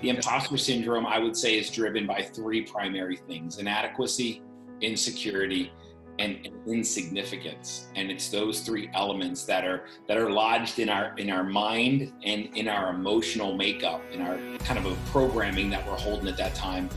[0.00, 4.42] The imposter syndrome, I would say, is driven by three primary things inadequacy,
[4.80, 5.72] insecurity,
[6.20, 7.88] and, insignificance.
[7.96, 12.12] And it's those three elements that are that are lodged in our in our mind
[12.24, 16.36] and in our emotional makeup in our kind of a programming that we're holding at
[16.36, 16.88] that time.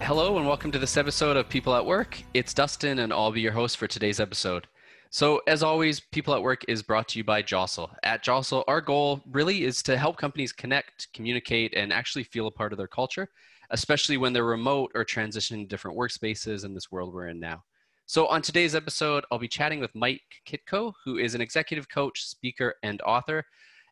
[0.00, 2.22] Hello and welcome to this episode of people at work.
[2.34, 4.68] It's dustin and i'll be your host for today's episode
[5.10, 7.90] so, as always, People at Work is brought to you by Jostle.
[8.02, 12.50] At Jostle, our goal really is to help companies connect, communicate, and actually feel a
[12.50, 13.28] part of their culture,
[13.70, 17.64] especially when they're remote or transitioning to different workspaces in this world we're in now.
[18.06, 22.24] So, on today's episode, I'll be chatting with Mike Kitko, who is an executive coach,
[22.24, 23.44] speaker, and author.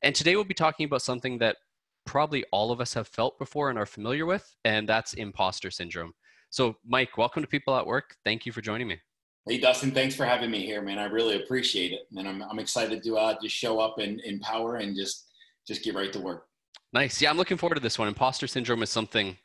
[0.02, 1.56] And today we'll be talking about something that
[2.04, 6.12] probably all of us have felt before and are familiar with, and that's imposter syndrome.
[6.50, 8.16] So, Mike, welcome to People at Work.
[8.24, 9.00] Thank you for joining me.
[9.48, 10.98] Hey, Dustin, thanks for having me here, man.
[10.98, 12.08] I really appreciate it.
[12.16, 15.26] And I'm, I'm excited to uh, just show up and empower and just,
[15.68, 16.48] just get right to work.
[16.92, 17.22] Nice.
[17.22, 18.08] Yeah, I'm looking forward to this one.
[18.08, 19.36] Imposter syndrome is something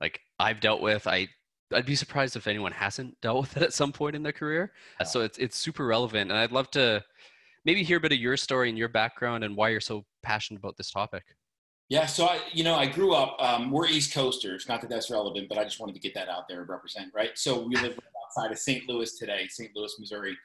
[0.00, 1.06] like I've dealt with.
[1.06, 1.28] I,
[1.74, 4.72] I'd be surprised if anyone hasn't dealt with it at some point in their career.
[4.98, 5.06] Yeah.
[5.06, 6.30] So it's, it's super relevant.
[6.30, 7.04] And I'd love to
[7.66, 10.60] maybe hear a bit of your story and your background and why you're so passionate
[10.60, 11.24] about this topic.
[11.90, 13.36] Yeah, so I, you know, I grew up.
[13.40, 14.66] Um, we're East Coasters.
[14.68, 17.12] Not that that's relevant, but I just wanted to get that out there and represent.
[17.12, 17.30] Right.
[17.34, 17.98] So we live
[18.30, 18.88] outside of St.
[18.88, 19.70] Louis today, St.
[19.74, 20.36] Louis, Missouri.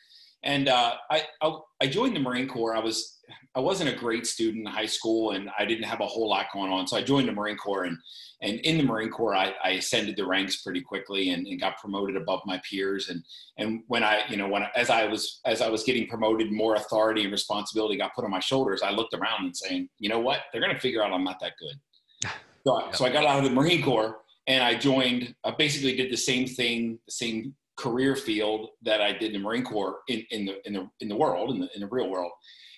[0.44, 2.76] And uh, I, I, I joined the Marine Corps.
[2.76, 3.20] I was
[3.56, 6.48] I wasn't a great student in high school, and I didn't have a whole lot
[6.54, 6.86] going on.
[6.88, 7.98] So I joined the Marine Corps, and
[8.42, 11.78] and in the Marine Corps, I, I ascended the ranks pretty quickly and, and, got
[11.78, 13.10] promoted above my peers.
[13.10, 13.24] And
[13.58, 16.52] and when I you know when I, as I was as I was getting promoted,
[16.52, 18.84] more authority and responsibility got put on my shoulders.
[18.84, 21.40] I looked around and saying, you know what, they're going to figure out I'm not
[21.40, 22.32] that good.
[22.68, 25.34] So, I, so I got out of the Marine Corps and I joined.
[25.44, 29.40] I basically did the same thing, the same career field that I did in the
[29.40, 32.10] Marine Corps in, in the in the in the world in the in the real
[32.10, 32.32] world,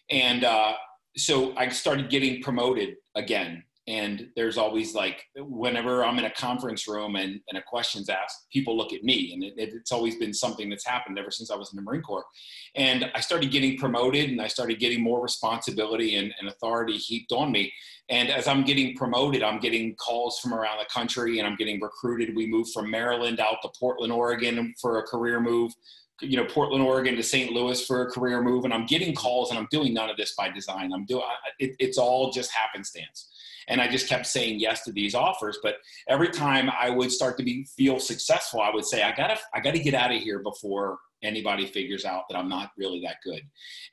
[0.09, 0.73] and uh,
[1.15, 3.63] so I started getting promoted again.
[3.87, 8.47] And there's always like whenever I'm in a conference room and, and a question's asked,
[8.51, 11.55] people look at me, and it, it's always been something that's happened ever since I
[11.55, 12.25] was in the Marine Corps.
[12.75, 17.31] And I started getting promoted, and I started getting more responsibility and, and authority heaped
[17.31, 17.71] on me.
[18.09, 21.81] And as I'm getting promoted, I'm getting calls from around the country and I'm getting
[21.81, 22.35] recruited.
[22.35, 25.73] We moved from Maryland out to Portland, Oregon for a career move,
[26.21, 27.51] you know, Portland, Oregon to St.
[27.51, 28.63] Louis for a career move.
[28.63, 30.93] And I'm getting calls and I'm doing none of this by design.
[30.93, 31.23] I'm doing,
[31.59, 33.29] it, it's all just happenstance.
[33.67, 35.59] And I just kept saying yes to these offers.
[35.61, 35.75] But
[36.07, 39.59] every time I would start to be, feel successful, I would say, I gotta, I
[39.59, 43.41] gotta get out of here before anybody figures out that I'm not really that good.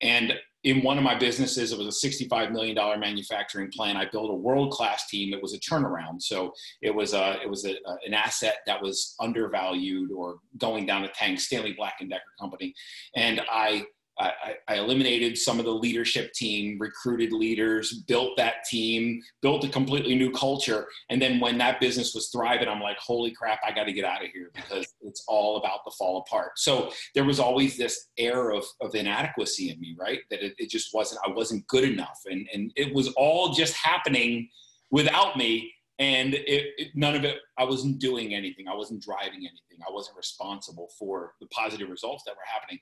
[0.02, 3.98] And in one of my businesses, it was a $65 million manufacturing plant.
[3.98, 5.34] I built a world-class team.
[5.34, 6.22] It was a turnaround.
[6.22, 7.74] So it was a, it was a,
[8.06, 12.74] an asset that was undervalued or going down the tank, Stanley Black & Decker company.
[13.14, 13.84] And I
[14.24, 19.68] I, I, eliminated some of the leadership team, recruited leaders, built that team, built a
[19.68, 20.86] completely new culture.
[21.10, 24.04] And then when that business was thriving, I'm like, holy crap, I got to get
[24.04, 26.52] out of here because it's all about the fall apart.
[26.58, 30.20] So there was always this air of, of inadequacy in me, right?
[30.30, 32.20] That it, it just wasn't, I wasn't good enough.
[32.26, 34.48] And, and it was all just happening
[34.90, 38.66] without me and it, it, none of it i wasn't doing anything.
[38.68, 39.78] I wasn't driving anything.
[39.86, 42.80] I wasn't responsible for the positive results that were happening.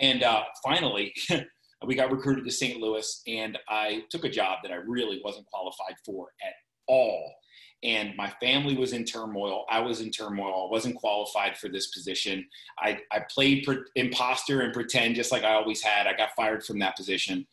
[0.00, 1.14] And uh, finally
[1.86, 5.46] we got recruited to st louis and i took a job that i really wasn't
[5.46, 6.54] qualified for at
[6.86, 7.34] all.
[7.82, 9.66] And my family was in turmoil.
[9.68, 10.68] I was in turmoil.
[10.68, 12.46] I wasn't qualified for this position.
[12.78, 16.06] I, I played imposter and pretend just like i always had.
[16.06, 17.46] I got fired from that position.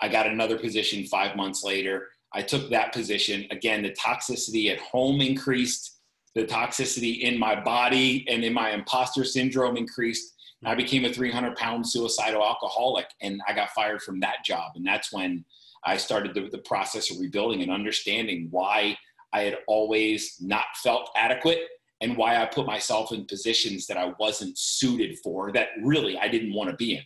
[0.00, 3.46] I got another position five months later I took that position.
[3.50, 6.00] Again, the toxicity at home increased,
[6.34, 10.34] the toxicity in my body and in my imposter syndrome increased.
[10.64, 14.72] I became a 300 pound suicidal alcoholic and I got fired from that job.
[14.74, 15.44] And that's when
[15.84, 18.98] I started the, the process of rebuilding and understanding why
[19.32, 21.60] I had always not felt adequate
[22.02, 26.28] and why I put myself in positions that I wasn't suited for that really I
[26.28, 27.02] didn't want to be in.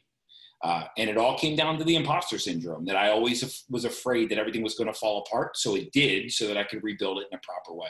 [0.63, 4.29] Uh, and it all came down to the imposter syndrome that I always was afraid
[4.31, 5.57] that everything was going to fall apart.
[5.57, 7.89] So it did, so that I could rebuild it in a proper way.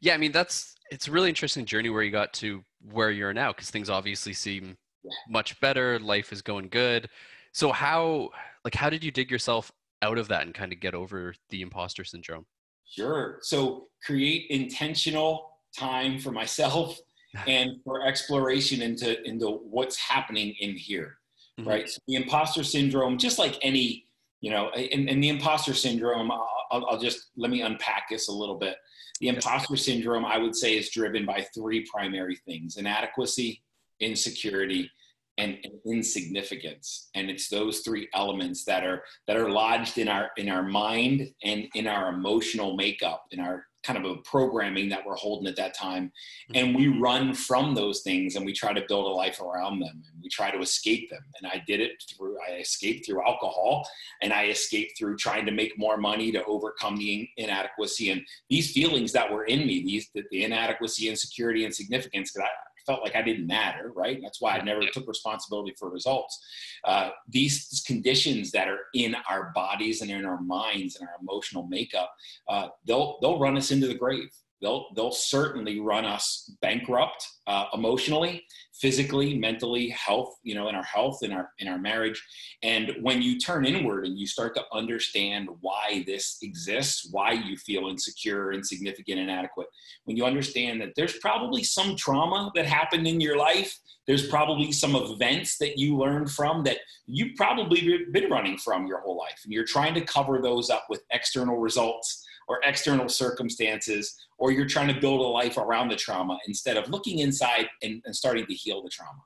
[0.00, 3.32] Yeah, I mean that's it's a really interesting journey where you got to where you're
[3.32, 5.12] now because things obviously seem yeah.
[5.28, 6.00] much better.
[6.00, 7.08] Life is going good.
[7.52, 8.30] So how
[8.64, 9.70] like how did you dig yourself
[10.02, 12.44] out of that and kind of get over the imposter syndrome?
[12.84, 13.38] Sure.
[13.42, 16.98] So create intentional time for myself
[17.46, 21.18] and for exploration into into what's happening in here
[21.58, 21.68] mm-hmm.
[21.68, 21.88] right?
[21.88, 24.06] So the imposter syndrome, just like any,
[24.40, 28.32] you know, and, and the imposter syndrome, I'll, I'll, just let me unpack this a
[28.32, 28.76] little bit.
[29.20, 33.62] The imposter syndrome, I would say, is driven by three primary things inadequacy,
[34.00, 34.90] insecurity,
[35.38, 40.30] and, and, insignificance and it's those three elements that are that are lodged in our
[40.36, 45.04] in our mind and in our emotional makeup in our kind of a programming that
[45.04, 46.12] we're holding at that time
[46.50, 46.64] mm-hmm.
[46.64, 50.02] and we run from those things and we try to build a life around them
[50.12, 53.86] and we try to escape them and i did it through i escaped through alcohol
[54.22, 58.72] and i escaped through trying to make more money to overcome the inadequacy and these
[58.72, 63.02] feelings that were in me these the, the inadequacy insecurity and significance because i felt
[63.02, 64.18] like I didn't matter, right?
[64.22, 66.38] That's why I never took responsibility for results.
[66.84, 71.66] Uh, these conditions that are in our bodies and in our minds and our emotional
[71.66, 72.12] makeup,
[72.48, 74.30] uh, they'll they'll run us into the grave.
[74.62, 78.44] They'll they'll certainly run us bankrupt uh, emotionally,
[78.80, 82.22] physically, mentally, health, you know, in our health, in our in our marriage.
[82.62, 87.56] And when you turn inward and you start to understand why this exists, why you
[87.56, 89.66] feel insecure, insignificant, inadequate,
[90.04, 93.76] when you understand that there's probably some trauma that happened in your life,
[94.06, 99.00] there's probably some events that you learned from that you've probably been running from your
[99.00, 104.14] whole life, and you're trying to cover those up with external results or external circumstances,
[104.36, 108.02] or you're trying to build a life around the trauma instead of looking inside and,
[108.04, 109.22] and starting to heal the trauma.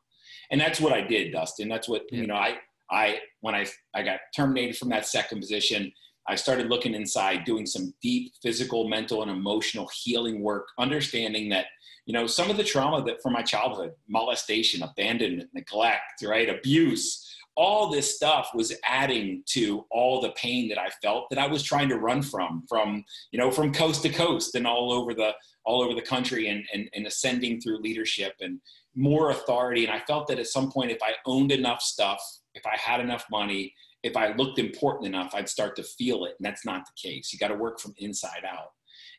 [0.53, 1.69] And that's what I did, Dustin.
[1.69, 2.59] That's what, you know, I,
[2.89, 5.91] I, when I, I got terminated from that second position,
[6.29, 11.67] I started looking inside, doing some deep physical, mental, and emotional healing work, understanding that,
[12.07, 17.25] you know, some of the trauma that from my childhood, molestation, abandonment, neglect, right, abuse,
[17.57, 21.63] all this stuff was adding to all the pain that I felt that I was
[21.63, 25.33] trying to run from, from you know, from coast to coast and all over the
[25.65, 28.61] all over the country, and and, and ascending through leadership and
[28.95, 29.85] more authority.
[29.85, 32.23] And I felt that at some point, if I owned enough stuff,
[32.55, 33.73] if I had enough money,
[34.03, 36.37] if I looked important enough, I'd start to feel it.
[36.39, 37.33] And that's not the case.
[37.33, 38.71] You got to work from inside out.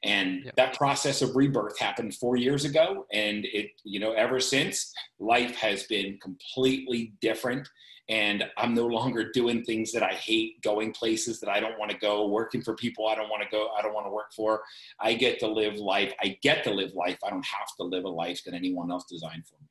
[0.04, 0.56] And yep.
[0.56, 3.06] that process of rebirth happened four years ago.
[3.12, 7.68] And it, you know, ever since, life has been completely different
[8.10, 11.92] and I'm no longer doing things that I hate, going places that I don't want
[11.92, 14.32] to go, working for people I don't want to go, I don't want to work
[14.34, 14.62] for.
[15.00, 16.14] I get to live life.
[16.22, 17.18] I get to live life.
[17.26, 19.68] I don't have to live a life that anyone else designed for me.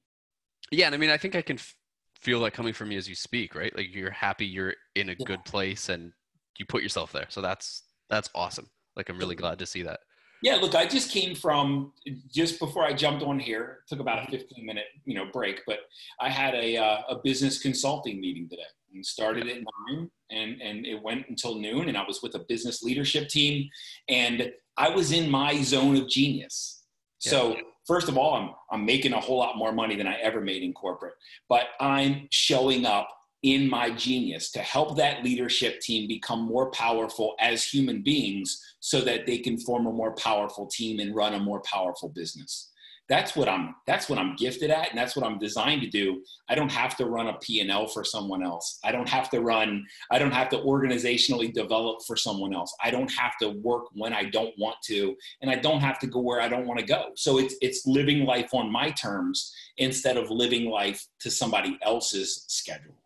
[0.70, 1.75] Yeah, and I mean, I think I can f-
[2.20, 3.75] feel that coming from you as you speak, right?
[3.75, 5.25] Like you're happy, you're in a yeah.
[5.25, 6.12] good place, and
[6.58, 7.26] you put yourself there.
[7.29, 8.69] So that's that's awesome.
[8.96, 10.00] Like I'm really glad to see that.
[10.46, 11.93] Yeah, look, I just came from
[12.32, 13.81] just before I jumped on here.
[13.88, 15.81] Took about a 15 minute, you know, break, but
[16.20, 18.62] I had a uh, a business consulting meeting today.
[18.94, 21.88] And started at nine, and and it went until noon.
[21.88, 23.69] And I was with a business leadership team,
[24.08, 26.84] and I was in my zone of genius.
[27.19, 30.40] So first of all, I'm I'm making a whole lot more money than I ever
[30.40, 31.14] made in corporate,
[31.48, 33.08] but I'm showing up
[33.46, 39.00] in my genius to help that leadership team become more powerful as human beings so
[39.00, 42.72] that they can form a more powerful team and run a more powerful business.
[43.08, 46.25] That's what i'm that's what i'm gifted at and that's what i'm designed to do.
[46.48, 48.81] I don't have to run a p&l for someone else.
[48.82, 52.75] I don't have to run i don't have to organizationally develop for someone else.
[52.82, 56.08] I don't have to work when i don't want to and i don't have to
[56.08, 57.10] go where i don't want to go.
[57.14, 62.44] So it's it's living life on my terms instead of living life to somebody else's
[62.48, 62.96] schedule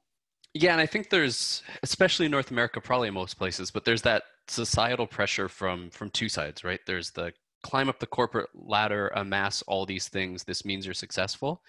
[0.54, 4.02] yeah, and I think there's, especially in North America, probably in most places, but there's
[4.02, 6.80] that societal pressure from from two sides, right?
[6.86, 7.32] There's the
[7.62, 10.44] climb up the corporate ladder, amass all these things.
[10.44, 11.62] This means you're successful,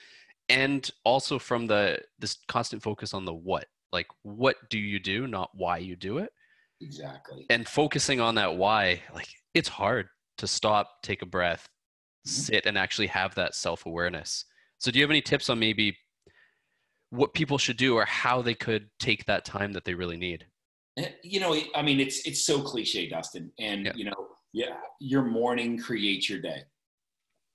[0.50, 5.28] and also from the this constant focus on the what, like what do you do,
[5.28, 6.31] not why you do it.
[6.81, 7.45] Exactly.
[7.52, 10.09] And focusing on that why, like it's hard
[10.40, 11.69] to stop, take a breath,
[12.28, 12.30] mm-hmm.
[12.30, 14.45] sit, and actually have that self awareness.
[14.80, 15.95] So, do you have any tips on maybe
[17.11, 20.45] what people should do or how they could take that time that they really need
[20.97, 23.94] eh, you know i mean it's it's so cliche dustin and yeah.
[23.95, 26.63] you know yeah your morning creates your day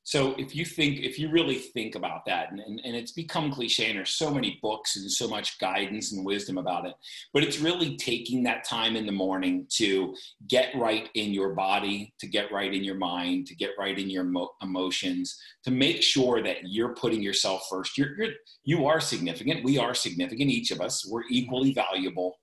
[0.06, 3.50] so if you think, if you really think about that, and, and, and, it's become
[3.50, 6.94] cliche, and there's so many books and so much guidance and wisdom about it,
[7.34, 10.14] but it's really taking that time in the morning to
[10.46, 14.08] get right in your body, to get right in your mind, to get right in
[14.08, 17.98] your mo- emotions, to make sure that you're putting yourself first.
[17.98, 19.64] You're, you're you are significant.
[19.64, 20.50] We are significant.
[20.50, 21.04] Each of us.
[21.04, 22.36] We're equally valuable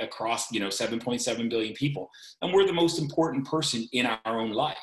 [0.00, 2.10] across you know 7.7 billion people,
[2.42, 4.76] and we're the most important person in our own life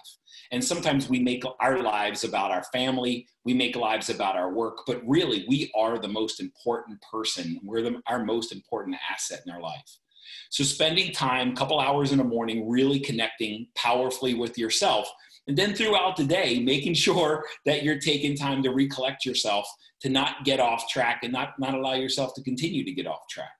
[0.52, 4.80] and sometimes we make our lives about our family, we make lives about our work,
[4.86, 7.60] but really we are the most important person.
[7.64, 9.98] We're the, our most important asset in our life.
[10.50, 15.12] So spending time, a couple hours in the morning, really connecting powerfully with yourself.
[15.48, 19.68] And then throughout the day, making sure that you're taking time to recollect yourself,
[20.02, 23.28] to not get off track and not, not allow yourself to continue to get off
[23.30, 23.52] track.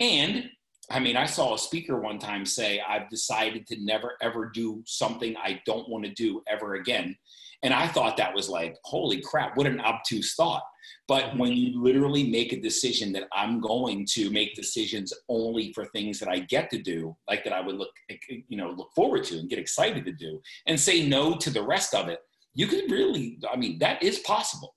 [0.00, 0.48] And
[0.90, 4.82] I mean, I saw a speaker one time say, I've decided to never ever do
[4.86, 7.16] something I don't want to do ever again.
[7.62, 10.62] And I thought that was like, holy crap, what an obtuse thought.
[11.08, 15.86] But when you literally make a decision that I'm going to make decisions only for
[15.86, 17.90] things that I get to do, like that I would look,
[18.28, 21.62] you know, look forward to and get excited to do, and say no to the
[21.62, 22.20] rest of it,
[22.54, 24.74] you can really, I mean, that is possible.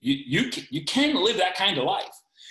[0.00, 2.04] You, you, can, you can live that kind of life.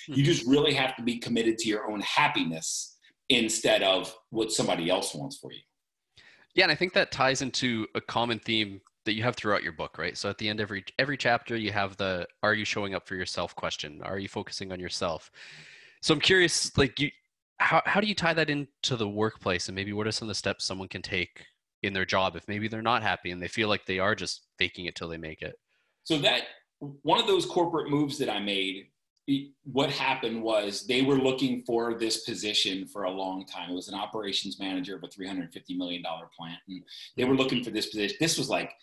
[0.07, 0.23] You mm-hmm.
[0.23, 2.92] just really have to be committed to your own happiness
[3.29, 5.61] instead of what somebody else wants for you.
[6.55, 9.73] Yeah, and I think that ties into a common theme that you have throughout your
[9.73, 10.17] book, right?
[10.17, 13.07] So at the end of every every chapter, you have the "Are you showing up
[13.07, 14.01] for yourself?" question.
[14.03, 15.31] Are you focusing on yourself?
[16.01, 17.09] So I'm curious, like you,
[17.57, 20.29] how how do you tie that into the workplace, and maybe what are some of
[20.29, 21.45] the steps someone can take
[21.81, 24.43] in their job if maybe they're not happy and they feel like they are just
[24.57, 25.55] faking it till they make it?
[26.03, 26.43] So that
[26.79, 28.87] one of those corporate moves that I made
[29.63, 33.69] what happened was they were looking for this position for a long time.
[33.69, 36.03] It was an operations manager of a $350 million
[36.37, 36.59] plant.
[36.67, 36.83] And
[37.15, 38.17] they were looking for this position.
[38.19, 38.73] This was like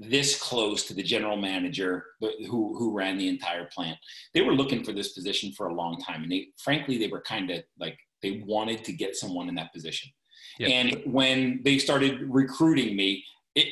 [0.00, 3.98] this close to the general manager who, who ran the entire plant.
[4.32, 6.24] They were looking for this position for a long time.
[6.24, 9.72] And they, frankly, they were kind of like, they wanted to get someone in that
[9.72, 10.10] position.
[10.58, 10.70] Yep.
[10.70, 13.24] And when they started recruiting me,
[13.54, 13.68] it,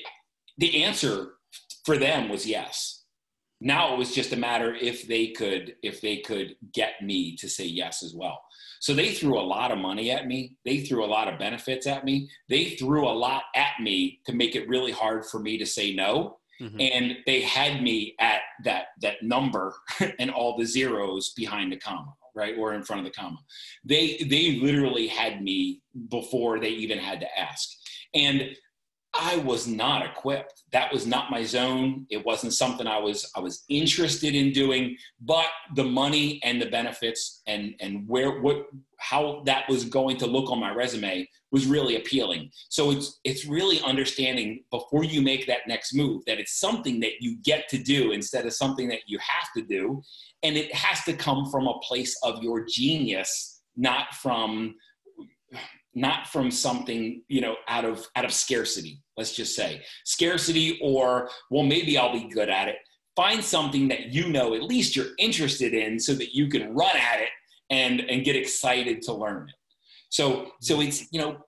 [0.59, 1.33] the answer
[1.85, 3.02] for them was yes
[3.63, 7.49] now it was just a matter if they could if they could get me to
[7.49, 8.43] say yes as well.
[8.81, 10.57] So they threw a lot of money at me.
[10.65, 12.29] They threw a lot of benefits at me.
[12.49, 15.95] They threw a lot at me to make it really hard for me to say
[15.95, 16.39] no.
[16.61, 16.81] Mm-hmm.
[16.81, 19.75] and they had me at that that number
[20.21, 22.55] and all the zeros behind the comma right?
[22.59, 23.39] Or in front of the comma.
[23.85, 27.69] They they literally had me before they even had to ask.
[28.15, 28.57] And
[29.25, 30.65] I was not equipped.
[30.73, 32.07] That was not my zone.
[32.11, 34.97] It wasn't something I was I was interested in doing.
[35.21, 38.67] But the money and the benefits and and where what
[38.99, 42.51] how that was going to look on my resume was really appealing.
[42.69, 47.21] So it's it's really understanding before you make that next move that it's something that
[47.21, 50.03] you get to do instead of something that you have to do,
[50.43, 54.75] and it has to come from a place of your genius, not from
[55.95, 59.83] not from something you know out of out of scarcity let's just say.
[60.05, 62.77] Scarcity or well maybe i'll be good at it.
[63.15, 66.97] Find something that you know at least you're interested in so that you can run
[66.97, 67.29] at it
[67.71, 69.55] and and get excited to learn it.
[70.09, 71.39] So so it's you know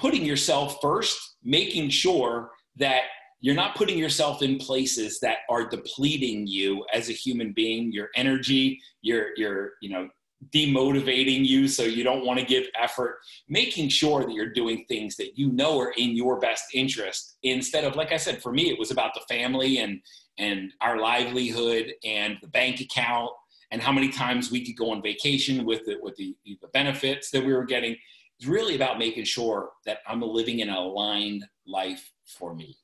[0.00, 3.02] putting yourself first making sure that
[3.40, 8.08] you're not putting yourself in places that are depleting you as a human being your
[8.14, 10.08] energy your your you know
[10.52, 15.16] demotivating you so you don't want to give effort making sure that you're doing things
[15.16, 18.70] that you know are in your best interest instead of like i said for me
[18.70, 20.00] it was about the family and
[20.38, 23.30] and our livelihood and the bank account
[23.70, 27.30] and how many times we could go on vacation with it with the, the benefits
[27.30, 27.96] that we were getting.
[28.38, 32.76] It's really about making sure that i'm living an aligned life for me.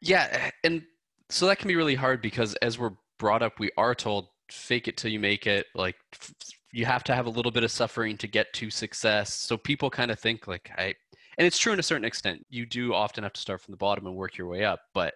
[0.00, 0.82] Yeah and
[1.30, 4.88] so that can be really hard because as we're brought up we are told fake
[4.88, 5.96] it till you make it like
[6.72, 9.34] you have to have a little bit of suffering to get to success.
[9.34, 10.94] So people kind of think like i
[11.38, 12.44] and it's true in a certain extent.
[12.50, 15.14] You do often have to start from the bottom and work your way up but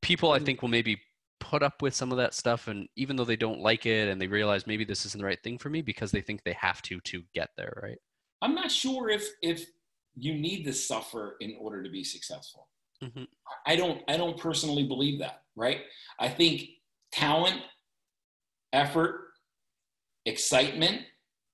[0.00, 0.44] people i mm-hmm.
[0.44, 1.00] think will maybe
[1.40, 4.20] put up with some of that stuff and even though they don't like it and
[4.20, 6.82] they realize maybe this isn't the right thing for me because they think they have
[6.82, 7.98] to to get there right?
[8.42, 9.66] I'm not sure if if
[10.14, 12.68] you need to suffer in order to be successful.
[13.02, 13.24] Mm-hmm.
[13.64, 15.80] i don't i don't personally believe that right?
[16.18, 16.68] I think
[17.12, 17.60] talent
[18.72, 19.28] effort,
[20.26, 21.02] excitement,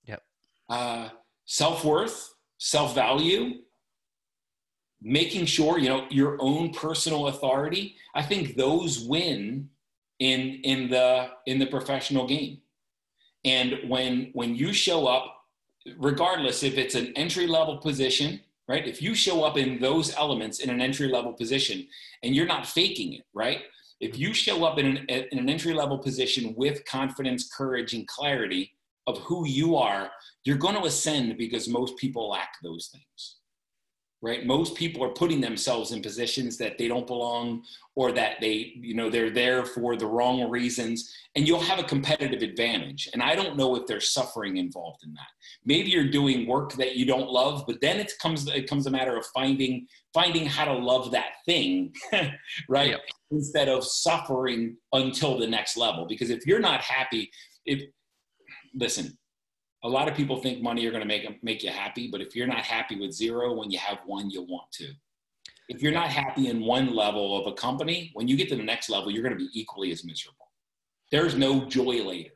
[0.04, 0.22] yep.
[0.68, 1.08] uh,
[1.46, 3.60] self worth, self value,
[5.00, 7.96] making sure you know your own personal authority.
[8.14, 9.68] I think those win
[10.18, 12.58] in in the in the professional game.
[13.44, 15.36] And when when you show up,
[15.98, 18.86] regardless if it's an entry level position, right?
[18.86, 21.86] If you show up in those elements in an entry level position
[22.22, 23.62] and you're not faking it, right?
[24.04, 28.06] If you show up in an, in an entry level position with confidence, courage, and
[28.06, 28.74] clarity
[29.06, 30.10] of who you are,
[30.44, 33.36] you're going to ascend because most people lack those things.
[34.24, 34.46] Right?
[34.46, 37.62] Most people are putting themselves in positions that they don't belong
[37.94, 41.84] or that they, you know, they're there for the wrong reasons and you'll have a
[41.84, 43.06] competitive advantage.
[43.12, 45.28] And I don't know if there's suffering involved in that.
[45.66, 48.90] Maybe you're doing work that you don't love, but then it comes it comes a
[48.90, 51.92] matter of finding finding how to love that thing,
[52.70, 52.92] right?
[52.92, 53.00] Yep.
[53.30, 56.06] Instead of suffering until the next level.
[56.06, 57.30] Because if you're not happy,
[57.66, 57.82] if
[58.74, 59.18] listen,
[59.84, 62.34] a lot of people think money are going to make make you happy, but if
[62.34, 64.88] you're not happy with zero when you have one, you'll want to.
[65.68, 68.62] If you're not happy in one level of a company, when you get to the
[68.62, 70.50] next level, you're going to be equally as miserable.
[71.10, 72.32] There's no joy later.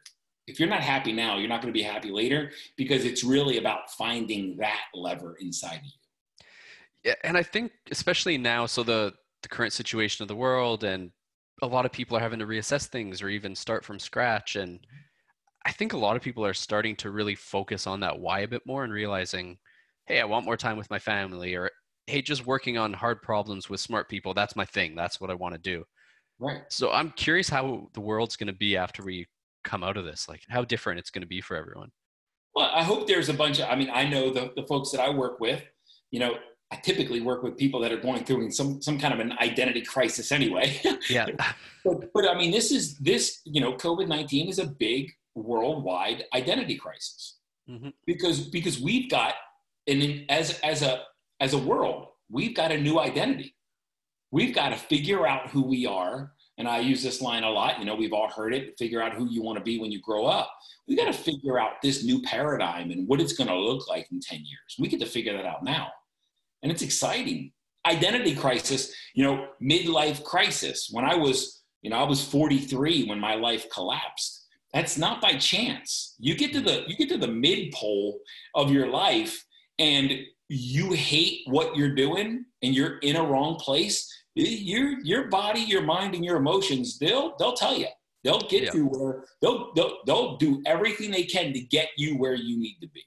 [0.47, 3.59] If you're not happy now, you're not going to be happy later because it's really
[3.59, 6.47] about finding that lever inside of you.
[7.05, 11.13] Yeah, and I think especially now, so the the current situation of the world and
[11.63, 14.81] a lot of people are having to reassess things or even start from scratch and
[14.81, 15.08] mm-hmm.
[15.69, 18.49] I think a lot of people are starting to really focus on that why a
[18.49, 19.59] bit more and realizing,
[20.07, 21.71] hey, I want more time with my family, or
[22.07, 24.33] hey, just working on hard problems with smart people.
[24.33, 24.95] That's my thing.
[24.95, 25.85] That's what I want to do.
[26.39, 26.63] Right.
[26.71, 29.27] So I'm curious how the world's going to be after we
[29.63, 31.91] come out of this, like how different it's going to be for everyone.
[32.55, 35.03] Well, I hope there's a bunch of, I mean, I know the, the folks that
[35.03, 35.63] I work with,
[36.11, 36.39] you know,
[36.71, 39.83] I typically work with people that are going through some, some kind of an identity
[39.83, 40.81] crisis anyway.
[41.11, 41.27] Yeah.
[41.85, 46.77] but, but I mean, this is, this, you know, COVID-19 is a big worldwide identity
[46.77, 47.91] crisis mm-hmm.
[48.07, 49.35] because, because we've got,
[49.87, 51.03] and as, as a,
[51.41, 53.55] as a world, we've got a new identity
[54.31, 56.33] we've got to figure out who we are.
[56.59, 57.79] And I use this line a lot.
[57.79, 60.01] You know, we've all heard it figure out who you want to be when you
[60.01, 60.53] grow up.
[60.89, 64.09] We got to figure out this new paradigm and what it's going to look like
[64.11, 64.77] in 10 years.
[64.79, 65.89] We get to figure that out now.
[66.63, 67.53] And it's exciting.
[67.87, 70.89] Identity crisis, you know, midlife crisis.
[70.91, 74.38] When I was, you know, I was 43 when my life collapsed.
[74.73, 76.15] That's not by chance.
[76.19, 78.21] You get to the you get to the mid pole
[78.55, 79.45] of your life
[79.79, 80.13] and
[80.49, 84.09] you hate what you're doing and you're in a wrong place
[84.39, 87.89] your your body, your mind, and your emotions, they'll they'll tell you.
[88.25, 88.75] They'll get yeah.
[88.75, 92.79] you where they'll, they'll they'll do everything they can to get you where you need
[92.81, 93.03] to be,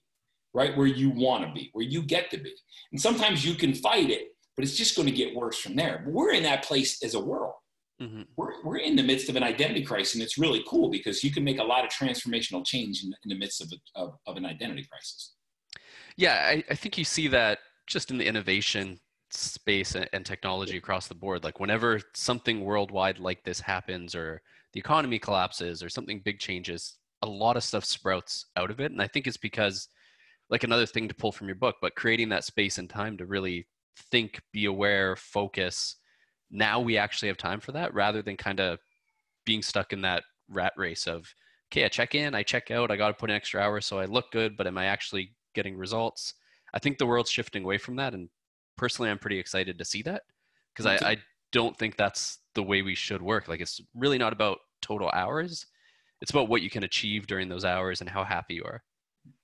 [0.53, 0.75] right?
[0.75, 2.53] Where you want to be, where you get to be.
[2.91, 6.01] And sometimes you can fight it, but it's just going to get worse from there.
[6.03, 7.53] But we're in that place as a world.
[8.01, 8.21] Mm-hmm.
[8.35, 11.31] We're, we're in the midst of an identity crisis, and it's really cool because you
[11.31, 14.37] can make a lot of transformational change in, in the midst of, a, of, of,
[14.37, 15.33] an identity crisis.
[16.17, 21.07] Yeah, I, I think you see that just in the innovation space and technology across
[21.07, 21.43] the board.
[21.43, 24.41] Like whenever something worldwide like this happens, or
[24.73, 28.91] the economy collapses, or something big changes, a lot of stuff sprouts out of it.
[28.91, 29.87] And I think it's because,
[30.49, 33.25] like another thing to pull from your book, but creating that space and time to
[33.25, 33.67] really
[34.09, 35.97] think, be aware, focus.
[36.51, 38.79] Now we actually have time for that rather than kind of
[39.45, 41.33] being stuck in that rat race of,
[41.71, 43.99] okay, I check in, I check out, I got to put an extra hour so
[43.99, 46.33] I look good, but am I actually getting results?
[46.73, 48.29] I think the world's shifting away from that and
[48.77, 50.23] personally, I'm pretty excited to see that
[50.73, 51.17] because I, I
[51.51, 53.47] don't think that's the way we should work.
[53.47, 55.67] Like it's really not about total hours.
[56.21, 58.83] It's about what you can achieve during those hours and how happy you are.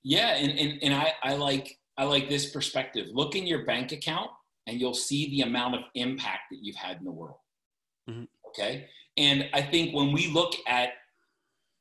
[0.02, 0.34] Yeah.
[0.36, 3.06] And, and, and I, I like, I like this perspective.
[3.12, 4.30] Look in your bank account
[4.68, 7.38] and you'll see the amount of impact that you've had in the world.
[8.08, 8.24] Mm-hmm.
[8.48, 8.86] Okay.
[9.16, 10.90] And I think when we look at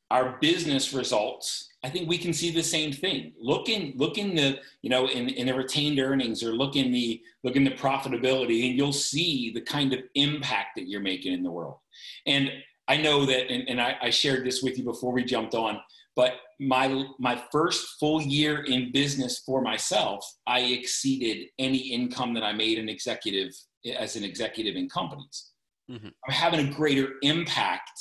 [0.10, 3.34] our business results, I think we can see the same thing.
[3.40, 6.92] Look in look in the you know in, in the retained earnings or look in
[6.92, 11.34] the look in the profitability, and you'll see the kind of impact that you're making
[11.34, 11.78] in the world.
[12.26, 12.52] And
[12.88, 15.80] I know that, and, and I, I shared this with you before we jumped on.
[16.18, 22.44] But my my first full year in business for myself, I exceeded any income that
[22.44, 23.52] I made an executive
[23.98, 25.52] as an executive in companies.
[25.90, 26.08] Mm-hmm.
[26.08, 27.92] I'm having a greater impact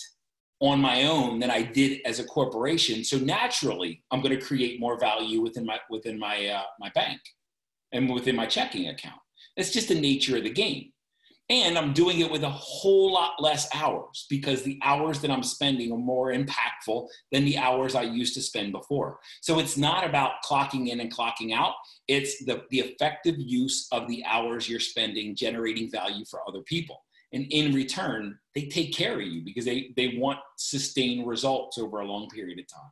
[0.60, 3.04] on my own than I did as a corporation.
[3.04, 7.20] So naturally, I'm going to create more value within my within my uh, my bank
[7.92, 9.20] and within my checking account.
[9.58, 10.92] It's just the nature of the game.
[11.48, 15.44] And I'm doing it with a whole lot less hours because the hours that I'm
[15.44, 19.20] spending are more impactful than the hours I used to spend before.
[19.42, 21.74] So it's not about clocking in and clocking out.
[22.08, 27.00] It's the, the effective use of the hours you're spending generating value for other people
[27.32, 32.00] and in return they take care of you because they they want sustained results over
[32.00, 32.90] a long period of time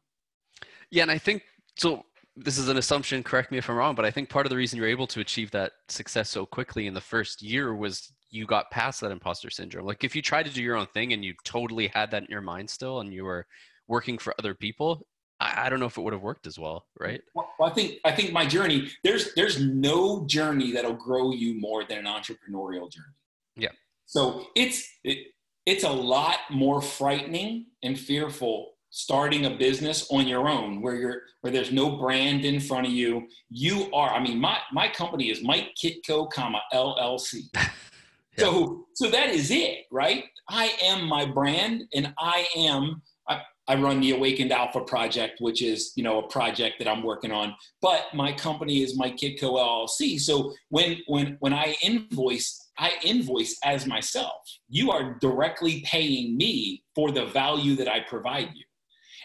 [0.90, 1.43] yeah and i think
[1.77, 2.05] so
[2.37, 4.57] this is an assumption correct me if i'm wrong but i think part of the
[4.57, 8.47] reason you're able to achieve that success so quickly in the first year was you
[8.47, 11.25] got past that imposter syndrome like if you tried to do your own thing and
[11.25, 13.47] you totally had that in your mind still and you were
[13.87, 15.07] working for other people
[15.40, 17.20] I, I don't know if it would have worked as well, right?
[17.35, 21.85] Well, I think I think my journey there's there's no journey that'll grow you more
[21.85, 23.14] than an entrepreneurial journey.
[23.57, 23.73] Yeah.
[24.07, 25.35] So it's it,
[25.66, 31.23] it's a lot more frightening and fearful starting a business on your own where you're
[31.40, 35.31] where there's no brand in front of you you are i mean my my company
[35.31, 37.35] is mike kitko comma llc
[38.37, 38.44] yeah.
[38.44, 43.77] so so that is it right i am my brand and i am I, I
[43.77, 47.55] run the awakened alpha project which is you know a project that i'm working on
[47.81, 53.57] but my company is mike kitko llc so when when when i invoice I invoice
[53.64, 54.33] as myself.
[54.68, 58.64] You are directly paying me for the value that I provide you.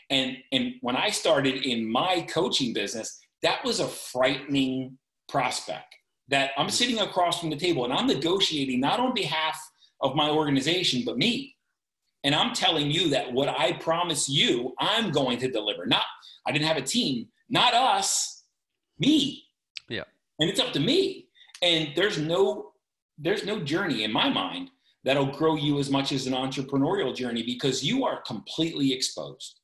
[0.09, 5.95] And, and when I started in my coaching business, that was a frightening prospect
[6.29, 9.59] that I'm sitting across from the table and I'm negotiating not on behalf
[10.01, 11.55] of my organization, but me.
[12.23, 15.85] And I'm telling you that what I promise you, I'm going to deliver.
[15.85, 16.03] Not,
[16.45, 18.43] I didn't have a team, not us,
[18.99, 19.43] me.
[19.87, 20.03] Yeah.
[20.39, 21.27] And it's up to me.
[21.61, 22.73] And there's no,
[23.17, 24.69] there's no journey in my mind
[25.03, 29.61] that'll grow you as much as an entrepreneurial journey because you are completely exposed,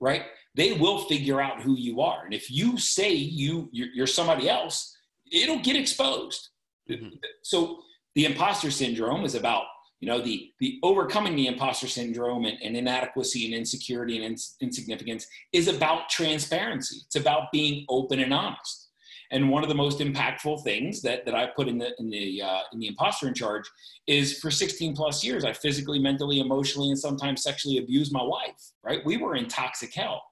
[0.00, 0.24] right?
[0.54, 2.24] They will figure out who you are.
[2.24, 4.96] And if you say you, you're, you're somebody else,
[5.30, 6.50] it'll get exposed.
[6.90, 7.08] Mm-hmm.
[7.42, 7.80] So
[8.14, 9.64] the imposter syndrome is about
[10.00, 14.56] you know the the overcoming the imposter syndrome and, and inadequacy and insecurity and ins-
[14.60, 18.90] insignificance is about transparency it's about being open and honest
[19.30, 22.42] and one of the most impactful things that, that I put in the in the
[22.42, 23.64] uh, in the imposter in charge
[24.06, 28.72] is for 16 plus years I physically, mentally, emotionally, and sometimes sexually abused my wife.
[28.82, 29.04] Right?
[29.04, 30.22] We were in toxic hell.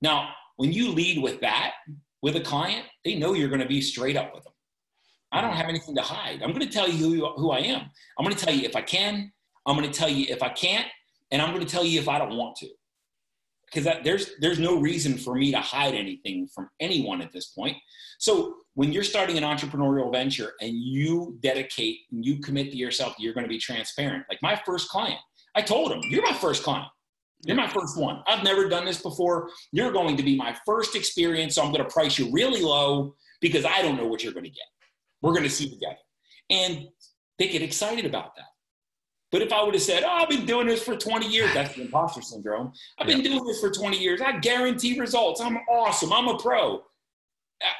[0.00, 1.72] Now, when you lead with that
[2.22, 4.52] with a client, they know you're going to be straight up with them.
[5.32, 6.42] I don't have anything to hide.
[6.42, 7.82] I'm going to tell you who, I am.
[8.18, 9.30] I'm going to tell you if I can.
[9.66, 10.86] I'm going to tell you if I can't,
[11.30, 12.68] and I'm going to tell you if I don't want to.
[13.72, 17.76] Because there's there's no reason for me to hide anything from anyone at this point.
[18.18, 23.14] So when you're starting an entrepreneurial venture and you dedicate and you commit to yourself,
[23.18, 24.24] you're going to be transparent.
[24.28, 25.20] Like my first client,
[25.54, 26.88] I told him, "You're my first client.
[27.42, 28.22] You're my first one.
[28.26, 29.48] I've never done this before.
[29.72, 31.54] You're going to be my first experience.
[31.54, 34.44] So I'm going to price you really low because I don't know what you're going
[34.44, 34.66] to get."
[35.22, 35.96] We're going to see together.
[36.48, 36.88] And
[37.38, 38.46] they get excited about that.
[39.32, 41.74] But if I would have said, oh, I've been doing this for 20 years, that's
[41.74, 42.72] the imposter syndrome.
[42.98, 44.20] I've been doing this for 20 years.
[44.20, 45.40] I guarantee results.
[45.40, 46.12] I'm awesome.
[46.12, 46.82] I'm a pro.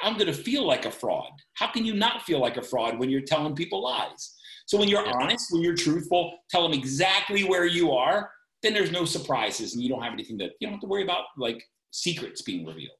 [0.02, 1.32] I'm going to feel like a fraud.
[1.54, 4.36] How can you not feel like a fraud when you're telling people lies?
[4.66, 8.30] So when you're honest, when you're truthful, tell them exactly where you are,
[8.62, 11.02] then there's no surprises and you don't have anything that you don't have to worry
[11.02, 12.96] about like secrets being revealed.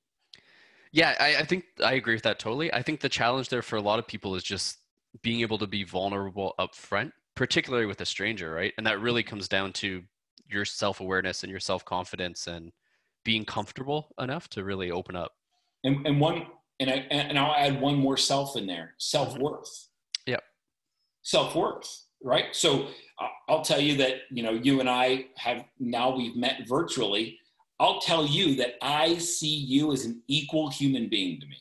[0.92, 2.72] Yeah, I, I think I agree with that totally.
[2.72, 4.78] I think the challenge there for a lot of people is just
[5.22, 8.72] being able to be vulnerable up front, particularly with a stranger, right?
[8.76, 10.02] And that really comes down to
[10.48, 12.72] your self awareness and your self confidence and
[13.24, 15.32] being comfortable enough to really open up.
[15.84, 16.46] And, and one,
[16.80, 18.94] and I and I'll add one more self in there: mm-hmm.
[18.98, 19.88] self worth.
[20.26, 20.38] Yeah.
[21.22, 22.46] Self worth, right?
[22.52, 22.88] So
[23.20, 27.38] uh, I'll tell you that you know you and I have now we've met virtually
[27.80, 31.56] I'll tell you that I see you as an equal human being to me.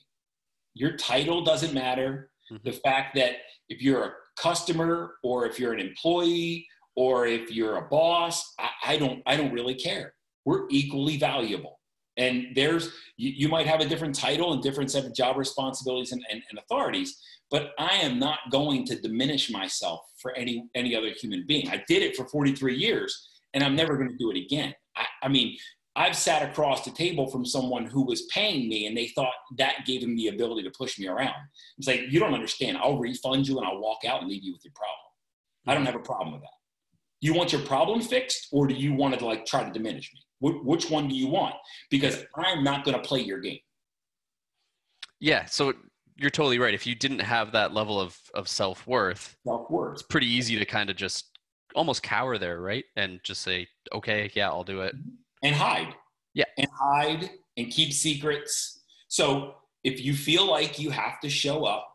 [0.73, 2.29] Your title doesn't matter.
[2.51, 2.69] Mm-hmm.
[2.69, 3.35] The fact that
[3.69, 6.67] if you're a customer or if you're an employee
[6.97, 10.13] or if you're a boss, I, I don't I don't really care.
[10.43, 11.78] We're equally valuable.
[12.19, 16.11] And there's you, you, might have a different title and different set of job responsibilities
[16.11, 17.17] and, and, and authorities,
[17.49, 21.69] but I am not going to diminish myself for any any other human being.
[21.69, 24.75] I did it for 43 years and I'm never going to do it again.
[24.95, 25.57] I, I mean,
[25.95, 29.85] I've sat across the table from someone who was paying me and they thought that
[29.85, 31.35] gave them the ability to push me around.
[31.77, 32.77] It's like, you don't understand.
[32.77, 34.95] I'll refund you and I'll walk out and leave you with your problem.
[35.67, 36.49] I don't have a problem with that.
[37.21, 40.21] You want your problem fixed or do you want to like try to diminish me?
[40.39, 41.55] Which one do you want?
[41.89, 43.59] Because I'm not going to play your game.
[45.19, 45.45] Yeah.
[45.45, 45.73] So
[46.15, 46.73] you're totally right.
[46.73, 50.89] If you didn't have that level of, of self-worth, self-worth, it's pretty easy to kind
[50.89, 51.37] of just
[51.75, 52.85] almost cower there, right?
[52.95, 54.95] And just say, okay, yeah, I'll do it.
[54.95, 55.93] Mm-hmm and hide.
[56.33, 56.45] Yeah.
[56.57, 58.81] And hide and keep secrets.
[59.07, 61.87] So if you feel like you have to show up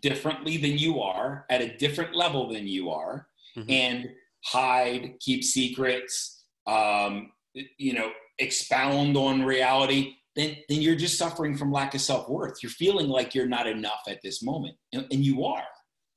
[0.00, 3.70] differently than you are, at a different level than you are, mm-hmm.
[3.70, 4.08] and
[4.44, 11.70] hide, keep secrets, um, you know, expound on reality, then, then you're just suffering from
[11.70, 12.62] lack of self worth.
[12.62, 15.64] You're feeling like you're not enough at this moment, and, and you are.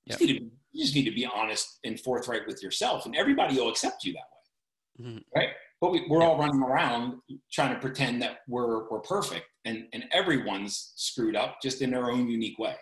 [0.08, 0.20] Yep.
[0.22, 3.56] You, just to, you, just need to be honest and forthright with yourself, and everybody
[3.56, 5.10] will accept you that way.
[5.10, 5.40] Mm-hmm.
[5.40, 5.50] Right?
[5.82, 7.20] but we, are all running around
[7.52, 12.10] trying to pretend that we're we're perfect and and everyone's screwed up just in their
[12.10, 12.76] own unique way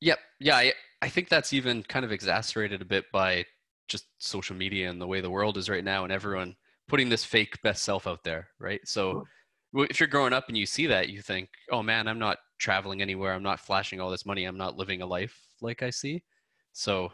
[0.00, 3.44] yep yeah I, I think that's even kind of exacerbated a bit by
[3.88, 6.56] just social media and the way the world is right now and everyone
[6.90, 8.80] putting this fake best self out there right?
[8.84, 9.24] So
[9.74, 13.02] if you're growing up and you see that you think oh man i'm not traveling
[13.02, 13.32] anywhere.
[13.32, 14.44] I'm not flashing all this money.
[14.44, 16.22] I'm not living a life like i see.
[16.72, 17.10] So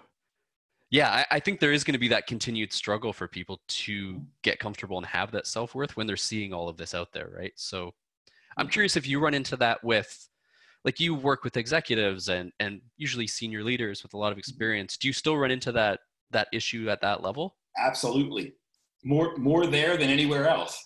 [0.91, 4.21] yeah, I, I, think there is going to be that continued struggle for people to
[4.43, 7.31] get comfortable and have that self worth when they're seeing all of this out there,
[7.35, 7.53] right?
[7.57, 7.93] So
[8.57, 10.29] I'm curious if you run into that with,
[10.85, 14.41] like, you work with executives and and usually senior leaders with a lot of mm-hmm.
[14.41, 14.97] experience.
[14.97, 17.57] Do you still run into that that issue at that level?
[17.79, 18.55] Absolutely,
[19.07, 20.85] more more there than anywhere else.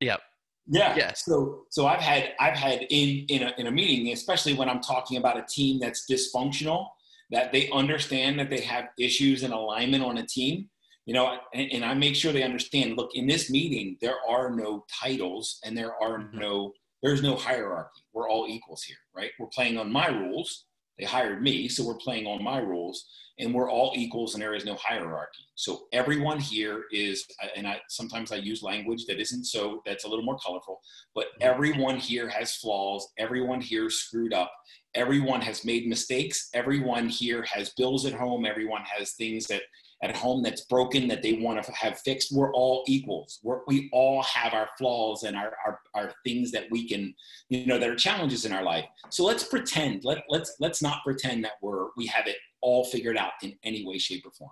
[0.00, 0.18] Yeah.
[0.66, 0.94] Yeah.
[0.96, 1.12] Yeah.
[1.16, 4.80] So so I've had I've had in in a in a meeting, especially when I'm
[4.80, 6.86] talking about a team that's dysfunctional
[7.30, 10.68] that they understand that they have issues in alignment on a team
[11.06, 14.50] you know and, and, i make sure they understand look in this meeting there are
[14.50, 16.38] no titles and there are mm-hmm.
[16.38, 16.72] no
[17.02, 20.66] there's no hierarchy we're all equals here right we're playing on my rules
[20.98, 23.06] They hired me, so we're playing on my rules,
[23.38, 25.42] and we're all equals, and there is no hierarchy.
[25.56, 27.26] So everyone here is,
[27.56, 30.80] and I sometimes I use language that isn't so that's a little more colorful,
[31.14, 31.42] but mm-hmm.
[31.42, 33.08] everyone here has flaws.
[33.18, 34.52] Everyone here screwed up.
[34.94, 36.50] Everyone has made mistakes.
[36.54, 38.46] Everyone here has bills at home.
[38.46, 39.62] Everyone has things that
[40.04, 42.30] at home that's broken that they want to have fixed.
[42.30, 43.40] We're all equals.
[43.42, 47.14] We're, we all have our flaws and our, our, our things that we can,
[47.48, 48.84] you know, that are challenges in our life.
[49.08, 53.16] So let's pretend, let, let's, let's not pretend that we're, we have it all figured
[53.16, 54.50] out in any way, shape or form.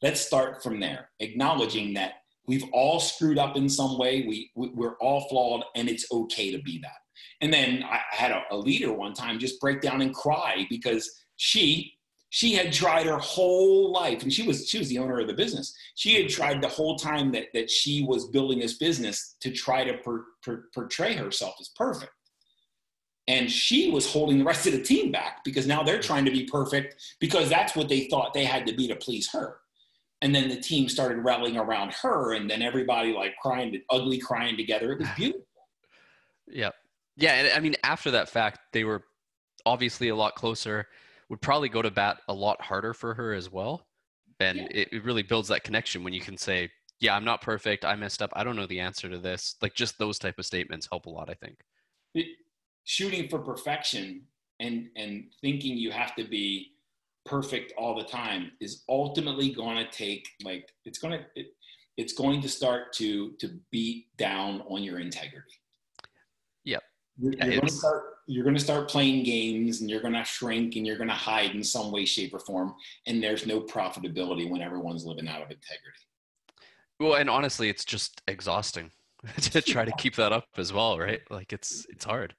[0.00, 2.12] Let's start from there, acknowledging that
[2.46, 4.24] we've all screwed up in some way.
[4.28, 6.98] We, we are all flawed and it's okay to be that.
[7.40, 11.10] And then I had a, a leader one time just break down and cry because
[11.36, 11.94] she
[12.34, 15.34] she had tried her whole life and she was she was the owner of the
[15.34, 15.72] business.
[15.94, 16.34] She had mm-hmm.
[16.34, 20.24] tried the whole time that that she was building this business to try to per,
[20.42, 22.10] per, portray herself as perfect.
[23.28, 26.32] And she was holding the rest of the team back because now they're trying to
[26.32, 29.58] be perfect because that's what they thought they had to be to please her.
[30.20, 34.56] And then the team started rallying around her and then everybody like crying ugly crying
[34.56, 34.90] together.
[34.90, 35.46] It was beautiful.
[36.48, 36.70] Yeah
[37.16, 39.02] yeah and i mean after that fact they were
[39.66, 40.88] obviously a lot closer
[41.30, 43.86] would probably go to bat a lot harder for her as well.
[44.40, 44.66] And yeah.
[44.70, 47.84] it, it really builds that connection when you can say, yeah, I'm not perfect.
[47.84, 48.30] I messed up.
[48.34, 49.56] I don't know the answer to this.
[49.60, 51.58] Like just those type of statements help a lot, I think.
[52.14, 52.26] It,
[52.84, 54.22] shooting for perfection
[54.60, 56.72] and and thinking you have to be
[57.24, 61.44] perfect all the time is ultimately going to take like it's going to
[61.96, 65.60] it's going to start to to beat down on your integrity.
[67.18, 70.24] You're, you're going to start you're going to start playing games and you're going to
[70.24, 72.74] shrink and you're going to hide in some way shape or form
[73.06, 76.08] and there's no profitability when everyone's living out of integrity.
[76.98, 78.90] Well and honestly it's just exhausting
[79.40, 81.20] to try to keep that up as well right?
[81.30, 82.34] Like it's it's hard.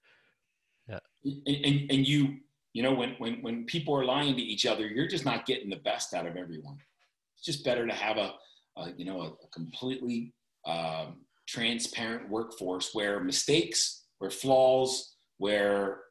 [0.90, 1.00] Yeah.
[1.24, 2.38] And, and, and you
[2.74, 5.70] you know when, when when people are lying to each other you're just not getting
[5.70, 6.78] the best out of everyone.
[7.38, 8.34] It's just better to have a,
[8.78, 10.34] a you know a, a completely
[10.66, 16.02] um, transparent workforce where mistakes where flaws where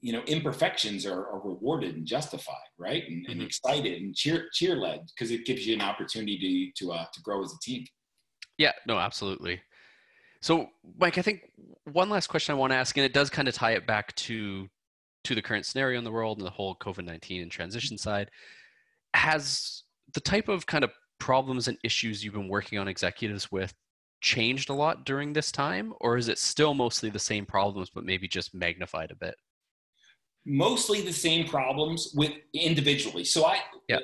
[0.00, 3.04] you know imperfections are, are rewarded and justified right?
[3.08, 3.46] And, and mm-hmm.
[3.46, 7.42] excited and cheer cheer led because it gives you an opportunity to uh, to grow
[7.42, 7.84] as a team.
[8.58, 9.60] Yeah no absolutely.
[10.40, 11.50] So mike i think
[11.84, 14.14] one last question i want to ask and it does kind of tie it back
[14.16, 14.68] to
[15.24, 18.30] to the current scenario in the world and the whole covid-19 and transition side.
[19.14, 23.72] Has the type of kind of problems and issues you've been working on executives with
[24.24, 28.04] changed a lot during this time, or is it still mostly the same problems, but
[28.04, 29.36] maybe just magnified a bit?
[30.46, 33.24] Mostly the same problems with individually.
[33.24, 33.58] So I,
[33.88, 33.98] yeah.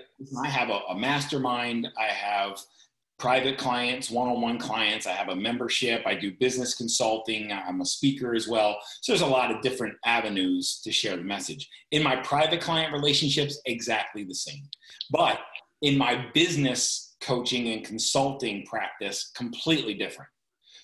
[0.45, 1.89] I have a, a mastermind.
[1.99, 2.61] I have
[3.19, 5.07] private clients, one-on-one clients.
[5.07, 6.03] I have a membership.
[6.07, 7.51] I do business consulting.
[7.53, 8.79] I'm a speaker as well.
[9.01, 11.69] So there's a lot of different avenues to share the message.
[11.93, 14.63] In my private client relationships, exactly the same.
[15.11, 15.41] But
[15.83, 20.31] in my business coaching and consulting practice completely different.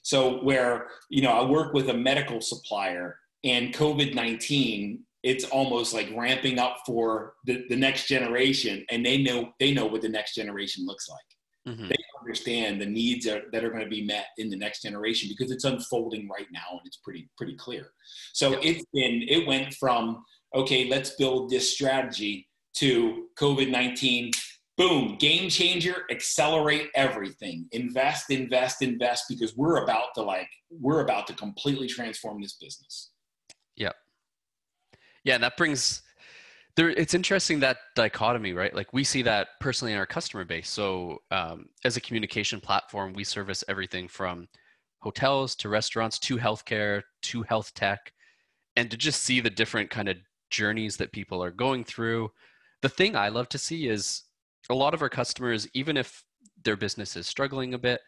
[0.02, 6.08] So where, you know, I work with a medical supplier and COVID-19, it's almost like
[6.14, 10.34] ramping up for the, the next generation and they know they know what the next
[10.34, 11.74] generation looks like.
[11.74, 11.88] Mm-hmm.
[11.88, 15.28] They understand the needs are, that are going to be met in the next generation
[15.28, 17.88] because it's unfolding right now and it's pretty pretty clear.
[18.32, 24.30] So it's been it went from okay, let's build this strategy to COVID 19
[24.76, 27.66] boom, game changer, accelerate everything.
[27.72, 33.10] Invest, invest, invest because we're about to like we're about to completely transform this business.
[33.76, 33.92] Yeah.
[35.24, 36.02] Yeah, that brings
[36.76, 38.74] there it's interesting that dichotomy, right?
[38.74, 40.68] Like we see that personally in our customer base.
[40.68, 44.46] So, um, as a communication platform, we service everything from
[45.00, 48.12] hotels to restaurants to healthcare to health tech
[48.76, 50.16] and to just see the different kind of
[50.50, 52.30] journeys that people are going through.
[52.82, 54.24] The thing I love to see is
[54.70, 56.24] a lot of our customers, even if
[56.64, 58.00] their business is struggling a bit,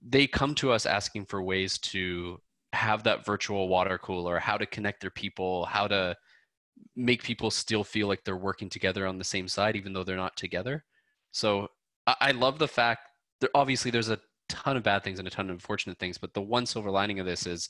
[0.00, 2.40] they come to us asking for ways to
[2.72, 6.16] have that virtual water cooler, how to connect their people, how to
[6.96, 10.16] make people still feel like they're working together on the same side, even though they're
[10.16, 10.84] not together.
[11.30, 11.68] So
[12.06, 13.08] I love the fact
[13.40, 16.34] that obviously there's a ton of bad things and a ton of unfortunate things, but
[16.34, 17.68] the one silver lining of this is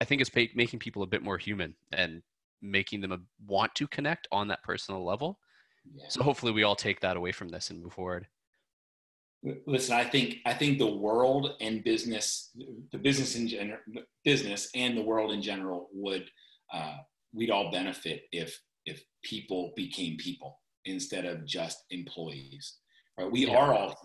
[0.00, 2.22] I think it's making people a bit more human and
[2.60, 5.38] making them want to connect on that personal level
[5.94, 6.04] yeah.
[6.08, 8.26] So hopefully we all take that away from this and move forward.
[9.66, 12.50] Listen, I think I think the world and business,
[12.92, 13.80] the business in general,
[14.24, 16.30] business and the world in general would
[16.72, 16.98] uh,
[17.34, 22.78] we'd all benefit if if people became people instead of just employees.
[23.18, 23.30] Right?
[23.30, 23.56] We yeah.
[23.56, 23.96] are all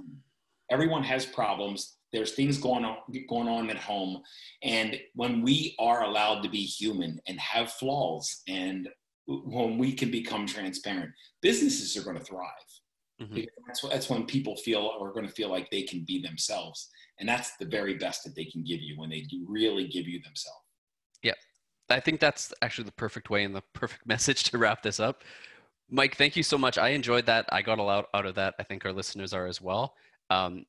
[0.71, 1.97] everyone has problems.
[2.11, 2.97] There's things going on
[3.29, 4.23] going on at home,
[4.63, 8.89] and when we are allowed to be human and have flaws and
[9.27, 11.11] when we can become transparent,
[11.41, 12.47] businesses are going to thrive.
[13.21, 13.41] Mm-hmm.
[13.65, 16.89] That's, that's when people feel are going to feel like they can be themselves.
[17.19, 20.07] And that's the very best that they can give you when they do really give
[20.07, 20.61] you themselves.
[21.23, 21.33] Yeah.
[21.89, 25.23] I think that's actually the perfect way and the perfect message to wrap this up.
[25.89, 26.77] Mike, thank you so much.
[26.77, 27.45] I enjoyed that.
[27.49, 28.55] I got a lot out of that.
[28.59, 29.95] I think our listeners are as well.
[30.29, 30.65] Um,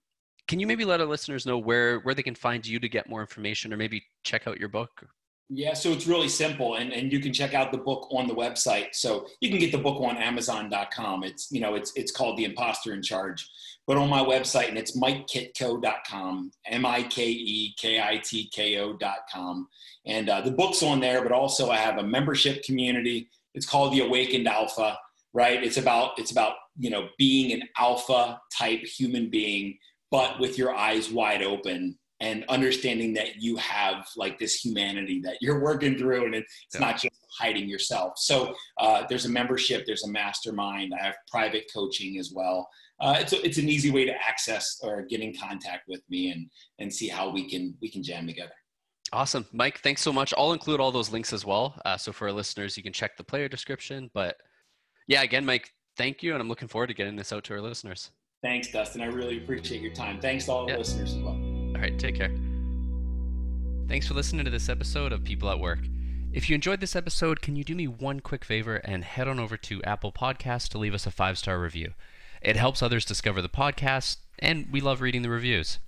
[0.47, 3.09] can you maybe let our listeners know where where they can find you to get
[3.09, 5.07] more information or maybe check out your book
[5.51, 8.35] yeah, so it's really simple, and, and you can check out the book on the
[8.35, 8.89] website.
[8.93, 11.25] So you can get the book on Amazon.com.
[11.25, 13.49] It's you know it's it's called The Imposter in Charge,
[13.87, 18.79] but on my website, and it's MikeKitko.com, M I K E K I T K
[18.79, 19.69] O.com,
[20.05, 21.23] and uh, the book's on there.
[21.23, 23.31] But also, I have a membership community.
[23.55, 24.99] It's called the Awakened Alpha.
[25.33, 25.63] Right?
[25.63, 29.79] It's about it's about you know being an alpha type human being,
[30.11, 35.37] but with your eyes wide open and understanding that you have like this humanity that
[35.41, 36.81] you're working through and it's yeah.
[36.81, 38.15] not just hiding yourself.
[38.17, 42.69] So uh, there's a membership there's a mastermind i have private coaching as well.
[43.01, 46.33] Uh, it's, a, it's an easy way to access or get in contact with me
[46.33, 48.53] and and see how we can we can jam together.
[49.13, 49.47] Awesome.
[49.53, 50.35] Mike thanks so much.
[50.37, 51.81] I'll include all those links as well.
[51.85, 54.11] Uh, so for our listeners you can check the player description.
[54.15, 54.37] But
[55.07, 57.61] yeah again mike thank you and i'm looking forward to getting this out to our
[57.61, 58.11] listeners.
[58.43, 59.03] Thanks dustin.
[59.03, 60.21] I really appreciate your time.
[60.21, 60.79] Thanks to all the yeah.
[60.79, 61.48] listeners as well
[61.79, 62.33] all right, take care.
[63.87, 65.79] Thanks for listening to this episode of People at Work.
[66.33, 69.39] If you enjoyed this episode, can you do me one quick favor and head on
[69.39, 71.95] over to Apple Podcasts to leave us a five star review?
[72.43, 75.79] It helps others discover the podcast, and we love reading the reviews.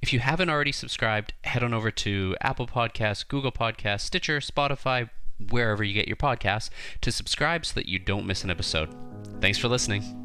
[0.00, 5.10] If you haven't already subscribed, head on over to Apple Podcasts, Google Podcasts, Stitcher, Spotify,
[5.50, 6.70] wherever you get your podcasts,
[7.00, 8.94] to subscribe so that you don't miss an episode.
[9.40, 10.23] Thanks for listening.